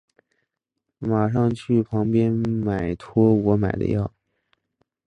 [0.97, 4.11] 马上去旁边买托我买的药